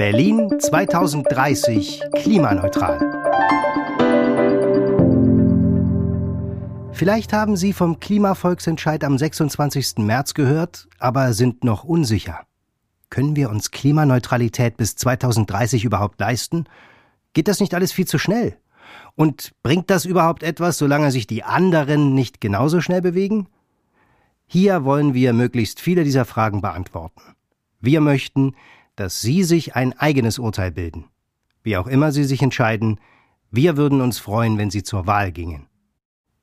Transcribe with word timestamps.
Berlin 0.00 0.58
2030 0.58 2.00
klimaneutral. 2.14 2.98
Vielleicht 6.94 7.34
haben 7.34 7.54
Sie 7.54 7.74
vom 7.74 8.00
Klimavolksentscheid 8.00 9.04
am 9.04 9.18
26. 9.18 9.98
März 9.98 10.32
gehört, 10.32 10.88
aber 10.98 11.34
sind 11.34 11.64
noch 11.64 11.84
unsicher. 11.84 12.46
Können 13.10 13.36
wir 13.36 13.50
uns 13.50 13.72
Klimaneutralität 13.72 14.78
bis 14.78 14.96
2030 14.96 15.84
überhaupt 15.84 16.18
leisten? 16.18 16.64
Geht 17.34 17.46
das 17.46 17.60
nicht 17.60 17.74
alles 17.74 17.92
viel 17.92 18.06
zu 18.06 18.16
schnell? 18.16 18.56
Und 19.16 19.52
bringt 19.62 19.90
das 19.90 20.06
überhaupt 20.06 20.42
etwas, 20.42 20.78
solange 20.78 21.10
sich 21.10 21.26
die 21.26 21.44
anderen 21.44 22.14
nicht 22.14 22.40
genauso 22.40 22.80
schnell 22.80 23.02
bewegen? 23.02 23.48
Hier 24.46 24.82
wollen 24.82 25.12
wir 25.12 25.34
möglichst 25.34 25.78
viele 25.78 26.04
dieser 26.04 26.24
Fragen 26.24 26.62
beantworten. 26.62 27.20
Wir 27.82 28.00
möchten, 28.00 28.54
dass 29.00 29.22
Sie 29.22 29.44
sich 29.44 29.74
ein 29.74 29.98
eigenes 29.98 30.38
Urteil 30.38 30.70
bilden. 30.70 31.06
Wie 31.62 31.78
auch 31.78 31.86
immer 31.86 32.12
Sie 32.12 32.24
sich 32.24 32.42
entscheiden, 32.42 33.00
wir 33.50 33.78
würden 33.78 34.02
uns 34.02 34.18
freuen, 34.18 34.58
wenn 34.58 34.70
Sie 34.70 34.82
zur 34.82 35.06
Wahl 35.06 35.32
gingen. 35.32 35.66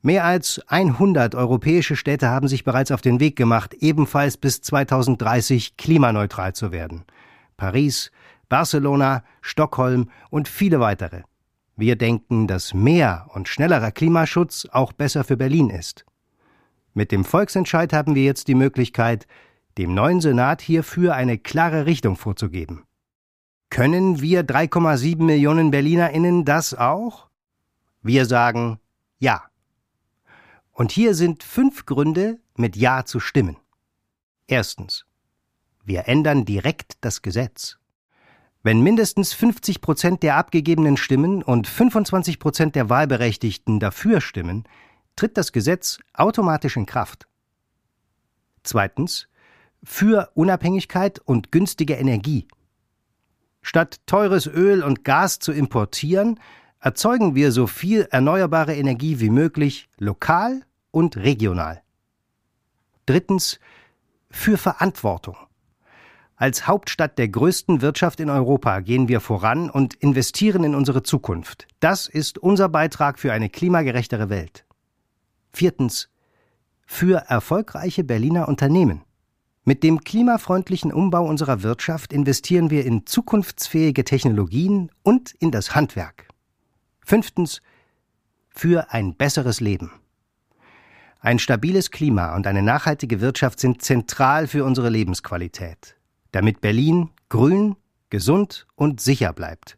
Mehr 0.00 0.24
als 0.24 0.58
100 0.68 1.34
europäische 1.34 1.94
Städte 1.94 2.28
haben 2.28 2.48
sich 2.48 2.64
bereits 2.64 2.90
auf 2.90 3.02
den 3.02 3.20
Weg 3.20 3.36
gemacht, 3.36 3.74
ebenfalls 3.74 4.38
bis 4.38 4.62
2030 4.62 5.76
klimaneutral 5.76 6.54
zu 6.54 6.72
werden. 6.72 7.04
Paris, 7.58 8.10
Barcelona, 8.48 9.24
Stockholm 9.42 10.08
und 10.30 10.48
viele 10.48 10.80
weitere. 10.80 11.24
Wir 11.76 11.96
denken, 11.96 12.46
dass 12.46 12.72
mehr 12.72 13.26
und 13.34 13.46
schnellerer 13.46 13.90
Klimaschutz 13.90 14.66
auch 14.72 14.92
besser 14.92 15.22
für 15.22 15.36
Berlin 15.36 15.68
ist. 15.68 16.06
Mit 16.94 17.12
dem 17.12 17.24
Volksentscheid 17.24 17.92
haben 17.92 18.14
wir 18.14 18.24
jetzt 18.24 18.48
die 18.48 18.54
Möglichkeit, 18.54 19.26
dem 19.78 19.94
neuen 19.94 20.20
Senat 20.20 20.60
hierfür 20.60 21.14
eine 21.14 21.38
klare 21.38 21.86
Richtung 21.86 22.16
vorzugeben. 22.16 22.84
Können 23.70 24.20
wir 24.20 24.42
3,7 24.42 25.22
Millionen 25.22 25.70
Berlinerinnen 25.70 26.44
das 26.44 26.74
auch? 26.74 27.28
Wir 28.02 28.26
sagen 28.26 28.80
Ja. 29.18 29.44
Und 30.72 30.92
hier 30.92 31.14
sind 31.14 31.42
fünf 31.42 31.86
Gründe, 31.86 32.38
mit 32.56 32.76
Ja 32.76 33.04
zu 33.04 33.20
stimmen. 33.20 33.56
Erstens. 34.46 35.04
Wir 35.84 36.08
ändern 36.08 36.44
direkt 36.44 36.98
das 37.00 37.22
Gesetz. 37.22 37.78
Wenn 38.62 38.82
mindestens 38.82 39.32
50 39.32 39.80
Prozent 39.80 40.22
der 40.22 40.36
abgegebenen 40.36 40.96
Stimmen 40.96 41.42
und 41.42 41.66
25 41.66 42.38
Prozent 42.38 42.74
der 42.74 42.90
Wahlberechtigten 42.90 43.78
dafür 43.80 44.20
stimmen, 44.20 44.64
tritt 45.16 45.36
das 45.36 45.52
Gesetz 45.52 45.98
automatisch 46.14 46.76
in 46.76 46.86
Kraft. 46.86 47.28
Zweitens 48.62 49.28
für 49.82 50.30
Unabhängigkeit 50.34 51.18
und 51.20 51.52
günstige 51.52 51.94
Energie. 51.94 52.48
Statt 53.62 54.00
teures 54.06 54.46
Öl 54.46 54.82
und 54.82 55.04
Gas 55.04 55.38
zu 55.38 55.52
importieren, 55.52 56.40
erzeugen 56.80 57.34
wir 57.34 57.52
so 57.52 57.66
viel 57.66 58.08
erneuerbare 58.10 58.74
Energie 58.74 59.20
wie 59.20 59.30
möglich 59.30 59.88
lokal 59.98 60.62
und 60.90 61.16
regional. 61.16 61.82
Drittens 63.06 63.58
für 64.30 64.58
Verantwortung. 64.58 65.36
Als 66.36 66.68
Hauptstadt 66.68 67.18
der 67.18 67.28
größten 67.28 67.82
Wirtschaft 67.82 68.20
in 68.20 68.30
Europa 68.30 68.78
gehen 68.80 69.08
wir 69.08 69.20
voran 69.20 69.70
und 69.70 69.94
investieren 69.94 70.62
in 70.62 70.76
unsere 70.76 71.02
Zukunft. 71.02 71.66
Das 71.80 72.06
ist 72.06 72.38
unser 72.38 72.68
Beitrag 72.68 73.18
für 73.18 73.32
eine 73.32 73.48
klimagerechtere 73.48 74.30
Welt. 74.30 74.64
Viertens 75.52 76.08
für 76.86 77.24
erfolgreiche 77.28 78.04
Berliner 78.04 78.46
Unternehmen. 78.46 79.02
Mit 79.68 79.82
dem 79.82 80.00
klimafreundlichen 80.00 80.94
Umbau 80.94 81.26
unserer 81.26 81.62
Wirtschaft 81.62 82.14
investieren 82.14 82.70
wir 82.70 82.86
in 82.86 83.04
zukunftsfähige 83.04 84.02
Technologien 84.02 84.90
und 85.02 85.32
in 85.40 85.50
das 85.50 85.74
Handwerk. 85.74 86.26
Fünftens 87.04 87.60
für 88.48 88.94
ein 88.94 89.14
besseres 89.14 89.60
Leben. 89.60 89.92
Ein 91.20 91.38
stabiles 91.38 91.90
Klima 91.90 92.34
und 92.34 92.46
eine 92.46 92.62
nachhaltige 92.62 93.20
Wirtschaft 93.20 93.60
sind 93.60 93.82
zentral 93.82 94.46
für 94.46 94.64
unsere 94.64 94.88
Lebensqualität, 94.88 95.98
damit 96.32 96.62
Berlin 96.62 97.10
grün, 97.28 97.76
gesund 98.08 98.66
und 98.74 99.02
sicher 99.02 99.34
bleibt. 99.34 99.76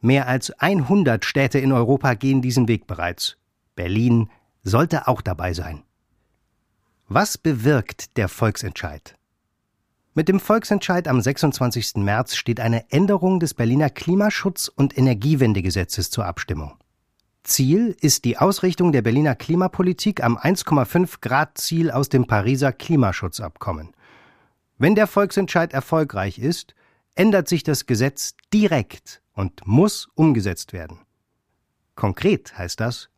Mehr 0.00 0.28
als 0.28 0.52
100 0.60 1.24
Städte 1.24 1.58
in 1.58 1.72
Europa 1.72 2.14
gehen 2.14 2.40
diesen 2.40 2.68
Weg 2.68 2.86
bereits. 2.86 3.36
Berlin 3.74 4.30
sollte 4.62 5.08
auch 5.08 5.22
dabei 5.22 5.54
sein. 5.54 5.82
Was 7.12 7.36
bewirkt 7.36 8.16
der 8.18 8.28
Volksentscheid? 8.28 9.16
Mit 10.14 10.28
dem 10.28 10.38
Volksentscheid 10.38 11.08
am 11.08 11.20
26. 11.20 11.96
März 11.96 12.36
steht 12.36 12.60
eine 12.60 12.88
Änderung 12.92 13.40
des 13.40 13.52
Berliner 13.52 13.88
Klimaschutz- 13.90 14.68
und 14.68 14.96
Energiewendegesetzes 14.96 16.10
zur 16.10 16.26
Abstimmung. 16.26 16.76
Ziel 17.42 17.96
ist 18.00 18.24
die 18.24 18.38
Ausrichtung 18.38 18.92
der 18.92 19.02
Berliner 19.02 19.34
Klimapolitik 19.34 20.22
am 20.22 20.38
1,5 20.38 21.20
Grad 21.20 21.58
Ziel 21.58 21.90
aus 21.90 22.10
dem 22.10 22.28
Pariser 22.28 22.72
Klimaschutzabkommen. 22.72 23.88
Wenn 24.78 24.94
der 24.94 25.08
Volksentscheid 25.08 25.72
erfolgreich 25.72 26.38
ist, 26.38 26.76
ändert 27.16 27.48
sich 27.48 27.64
das 27.64 27.86
Gesetz 27.86 28.36
direkt 28.52 29.20
und 29.32 29.66
muss 29.66 30.08
umgesetzt 30.14 30.72
werden. 30.72 31.00
Konkret 31.96 32.56
heißt 32.56 32.78
das, 32.78 33.10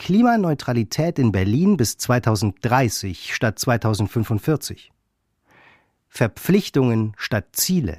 Klimaneutralität 0.00 1.18
in 1.18 1.30
Berlin 1.30 1.76
bis 1.76 1.98
2030 1.98 3.34
statt 3.34 3.58
2045. 3.58 4.92
Verpflichtungen 6.08 7.12
statt 7.18 7.48
Ziele. 7.52 7.98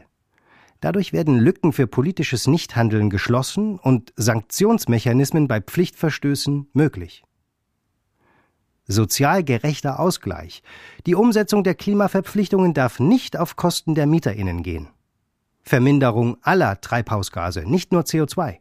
Dadurch 0.79 1.13
werden 1.13 1.37
Lücken 1.37 1.73
für 1.73 1.85
politisches 1.85 2.47
Nichthandeln 2.47 3.11
geschlossen 3.11 3.77
und 3.77 4.13
Sanktionsmechanismen 4.15 5.47
bei 5.47 5.61
Pflichtverstößen 5.61 6.69
möglich. 6.73 7.23
Sozial 8.87 9.43
gerechter 9.43 9.99
Ausgleich. 9.99 10.63
Die 11.05 11.13
Umsetzung 11.13 11.63
der 11.63 11.75
Klimaverpflichtungen 11.75 12.73
darf 12.73 12.99
nicht 12.99 13.37
auf 13.37 13.55
Kosten 13.55 13.93
der 13.93 14.07
Mieterinnen 14.07 14.63
gehen. 14.63 14.87
Verminderung 15.61 16.37
aller 16.41 16.81
Treibhausgase, 16.81 17.69
nicht 17.69 17.91
nur 17.91 18.01
CO2. 18.01 18.57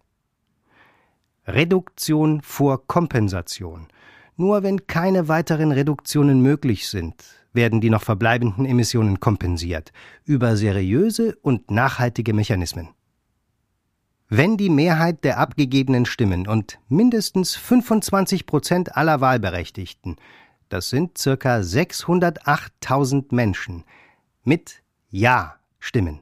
Reduktion 1.46 2.42
vor 2.42 2.86
Kompensation. 2.86 3.88
Nur 4.36 4.62
wenn 4.62 4.86
keine 4.86 5.28
weiteren 5.28 5.72
Reduktionen 5.72 6.40
möglich 6.40 6.88
sind, 6.88 7.14
werden 7.52 7.80
die 7.80 7.90
noch 7.90 8.02
verbleibenden 8.02 8.64
Emissionen 8.64 9.20
kompensiert 9.20 9.92
über 10.24 10.56
seriöse 10.56 11.36
und 11.42 11.70
nachhaltige 11.70 12.32
Mechanismen. 12.32 12.88
Wenn 14.28 14.56
die 14.56 14.70
Mehrheit 14.70 15.24
der 15.24 15.38
abgegebenen 15.38 16.06
Stimmen 16.06 16.46
und 16.46 16.78
mindestens 16.88 17.56
25 17.56 18.46
Prozent 18.46 18.96
aller 18.96 19.20
Wahlberechtigten, 19.20 20.16
das 20.68 20.88
sind 20.88 21.18
circa 21.18 21.56
608.000 21.56 23.34
Menschen, 23.34 23.82
mit 24.44 24.82
Ja 25.10 25.56
stimmen, 25.80 26.20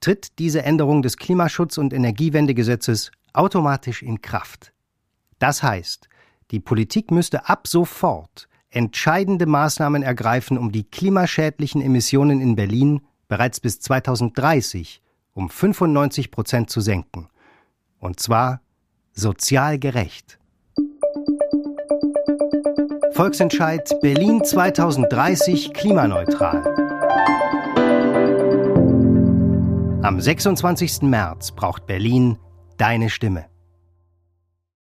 tritt 0.00 0.40
diese 0.40 0.64
Änderung 0.64 1.02
des 1.02 1.16
Klimaschutz- 1.16 1.78
und 1.78 1.92
Energiewendegesetzes 1.92 3.12
automatisch 3.32 4.02
in 4.02 4.20
Kraft. 4.20 4.72
Das 5.38 5.62
heißt, 5.62 6.08
die 6.50 6.60
Politik 6.60 7.10
müsste 7.10 7.48
ab 7.48 7.66
sofort 7.66 8.48
entscheidende 8.70 9.46
Maßnahmen 9.46 10.02
ergreifen, 10.02 10.58
um 10.58 10.72
die 10.72 10.84
klimaschädlichen 10.84 11.82
Emissionen 11.82 12.40
in 12.40 12.56
Berlin 12.56 13.02
bereits 13.28 13.60
bis 13.60 13.80
2030 13.80 15.02
um 15.34 15.48
95 15.48 16.30
Prozent 16.30 16.70
zu 16.70 16.80
senken. 16.80 17.28
Und 17.98 18.20
zwar 18.20 18.60
sozial 19.12 19.78
gerecht. 19.78 20.38
Volksentscheid 23.12 23.98
Berlin 24.00 24.42
2030 24.44 25.72
klimaneutral. 25.72 26.62
Am 30.02 30.20
26. 30.20 31.02
März 31.02 31.52
braucht 31.52 31.86
Berlin 31.86 32.38
deine 32.76 33.10
Stimme. 33.10 33.51